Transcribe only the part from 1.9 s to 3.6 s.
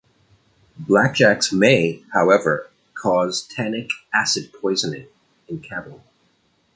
however, cause